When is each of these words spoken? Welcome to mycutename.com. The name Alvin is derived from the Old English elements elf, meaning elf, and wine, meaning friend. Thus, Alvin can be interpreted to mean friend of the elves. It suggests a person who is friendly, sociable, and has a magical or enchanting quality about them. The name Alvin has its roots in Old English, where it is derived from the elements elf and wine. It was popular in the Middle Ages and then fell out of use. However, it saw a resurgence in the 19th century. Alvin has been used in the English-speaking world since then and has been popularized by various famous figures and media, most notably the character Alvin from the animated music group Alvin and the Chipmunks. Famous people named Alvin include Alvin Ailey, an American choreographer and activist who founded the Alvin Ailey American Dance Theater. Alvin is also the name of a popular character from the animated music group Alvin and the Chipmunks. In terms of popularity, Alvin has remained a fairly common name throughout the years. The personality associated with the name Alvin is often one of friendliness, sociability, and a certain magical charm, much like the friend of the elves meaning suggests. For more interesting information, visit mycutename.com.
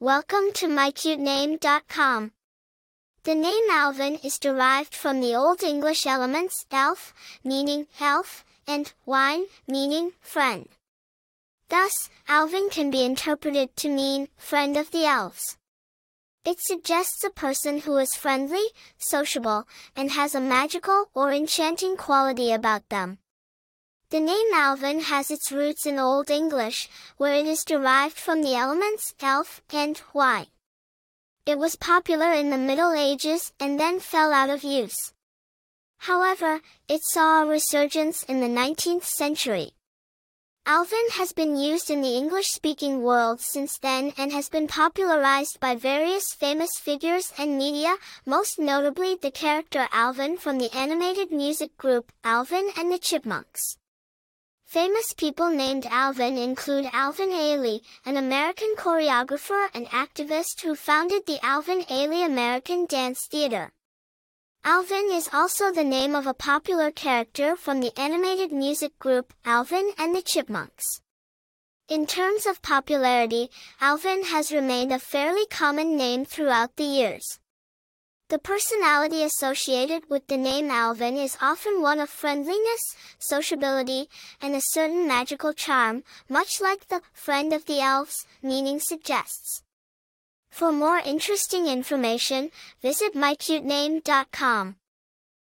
Welcome 0.00 0.52
to 0.54 0.68
mycutename.com. 0.68 2.30
The 3.24 3.34
name 3.34 3.64
Alvin 3.68 4.20
is 4.22 4.38
derived 4.38 4.94
from 4.94 5.20
the 5.20 5.34
Old 5.34 5.64
English 5.64 6.06
elements 6.06 6.64
elf, 6.70 7.12
meaning 7.42 7.88
elf, 8.00 8.44
and 8.64 8.92
wine, 9.06 9.46
meaning 9.66 10.12
friend. 10.20 10.68
Thus, 11.68 12.10
Alvin 12.28 12.70
can 12.70 12.92
be 12.92 13.04
interpreted 13.04 13.74
to 13.78 13.88
mean 13.88 14.28
friend 14.36 14.76
of 14.76 14.92
the 14.92 15.04
elves. 15.04 15.56
It 16.44 16.60
suggests 16.60 17.24
a 17.24 17.30
person 17.30 17.80
who 17.80 17.96
is 17.96 18.14
friendly, 18.14 18.68
sociable, 18.98 19.66
and 19.96 20.12
has 20.12 20.32
a 20.32 20.40
magical 20.40 21.06
or 21.12 21.32
enchanting 21.32 21.96
quality 21.96 22.52
about 22.52 22.88
them. 22.88 23.18
The 24.10 24.20
name 24.20 24.54
Alvin 24.54 25.00
has 25.00 25.30
its 25.30 25.52
roots 25.52 25.84
in 25.84 25.98
Old 25.98 26.30
English, 26.30 26.88
where 27.18 27.34
it 27.34 27.44
is 27.44 27.62
derived 27.62 28.16
from 28.16 28.40
the 28.40 28.54
elements 28.54 29.12
elf 29.20 29.60
and 29.70 30.00
wine. 30.14 30.46
It 31.44 31.58
was 31.58 31.76
popular 31.76 32.32
in 32.32 32.48
the 32.48 32.56
Middle 32.56 32.94
Ages 32.94 33.52
and 33.60 33.78
then 33.78 34.00
fell 34.00 34.32
out 34.32 34.48
of 34.48 34.64
use. 34.64 35.12
However, 35.98 36.62
it 36.88 37.02
saw 37.04 37.42
a 37.42 37.46
resurgence 37.46 38.22
in 38.22 38.40
the 38.40 38.46
19th 38.46 39.04
century. 39.04 39.72
Alvin 40.64 41.10
has 41.12 41.34
been 41.34 41.58
used 41.58 41.90
in 41.90 42.00
the 42.00 42.16
English-speaking 42.16 43.02
world 43.02 43.42
since 43.42 43.76
then 43.76 44.14
and 44.16 44.32
has 44.32 44.48
been 44.48 44.68
popularized 44.68 45.60
by 45.60 45.74
various 45.74 46.32
famous 46.32 46.78
figures 46.78 47.34
and 47.36 47.58
media, 47.58 47.96
most 48.24 48.58
notably 48.58 49.16
the 49.16 49.30
character 49.30 49.86
Alvin 49.92 50.38
from 50.38 50.56
the 50.56 50.74
animated 50.74 51.30
music 51.30 51.76
group 51.76 52.10
Alvin 52.24 52.70
and 52.74 52.90
the 52.90 52.98
Chipmunks. 52.98 53.76
Famous 54.68 55.14
people 55.14 55.48
named 55.48 55.86
Alvin 55.86 56.36
include 56.36 56.90
Alvin 56.92 57.30
Ailey, 57.30 57.80
an 58.04 58.18
American 58.18 58.74
choreographer 58.76 59.68
and 59.72 59.86
activist 59.86 60.60
who 60.60 60.74
founded 60.74 61.24
the 61.24 61.42
Alvin 61.42 61.84
Ailey 61.84 62.22
American 62.22 62.84
Dance 62.84 63.26
Theater. 63.30 63.72
Alvin 64.64 65.08
is 65.10 65.30
also 65.32 65.72
the 65.72 65.84
name 65.84 66.14
of 66.14 66.26
a 66.26 66.34
popular 66.34 66.90
character 66.90 67.56
from 67.56 67.80
the 67.80 67.98
animated 67.98 68.52
music 68.52 68.98
group 68.98 69.32
Alvin 69.42 69.92
and 69.96 70.14
the 70.14 70.20
Chipmunks. 70.20 71.00
In 71.88 72.06
terms 72.06 72.44
of 72.44 72.60
popularity, 72.60 73.48
Alvin 73.80 74.24
has 74.24 74.52
remained 74.52 74.92
a 74.92 74.98
fairly 74.98 75.46
common 75.46 75.96
name 75.96 76.26
throughout 76.26 76.76
the 76.76 76.84
years. 76.84 77.38
The 78.28 78.38
personality 78.38 79.22
associated 79.22 80.10
with 80.10 80.26
the 80.26 80.36
name 80.36 80.70
Alvin 80.70 81.16
is 81.16 81.38
often 81.40 81.80
one 81.80 81.98
of 81.98 82.10
friendliness, 82.10 82.94
sociability, 83.18 84.10
and 84.42 84.54
a 84.54 84.60
certain 84.60 85.08
magical 85.08 85.54
charm, 85.54 86.04
much 86.28 86.60
like 86.60 86.88
the 86.88 87.00
friend 87.14 87.54
of 87.54 87.64
the 87.64 87.80
elves 87.80 88.26
meaning 88.42 88.80
suggests. 88.80 89.62
For 90.50 90.72
more 90.72 90.98
interesting 90.98 91.68
information, 91.68 92.50
visit 92.82 93.14
mycutename.com. 93.14 94.76